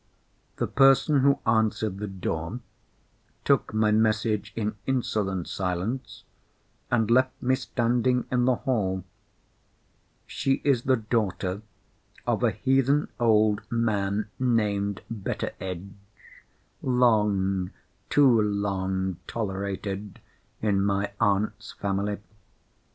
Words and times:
The 0.55 0.65
person 0.65 1.19
who 1.19 1.37
answered 1.45 1.99
the 1.99 2.07
door, 2.07 2.59
took 3.45 3.71
my 3.71 3.91
message 3.91 4.51
in 4.55 4.75
insolent 4.87 5.47
silence, 5.47 6.23
and 6.89 7.11
left 7.11 7.39
me 7.39 7.53
standing 7.53 8.25
in 8.31 8.45
the 8.45 8.55
hall. 8.55 9.03
She 10.25 10.53
is 10.63 10.85
the 10.85 10.95
daughter 10.97 11.61
of 12.25 12.41
a 12.43 12.49
heathen 12.49 13.09
old 13.19 13.61
man 13.71 14.27
named 14.39 15.03
Betteredge—long, 15.11 17.69
too 18.09 18.41
long, 18.41 19.17
tolerated 19.27 20.19
in 20.63 20.81
my 20.83 21.11
aunt's 21.19 21.73
family. 21.73 22.17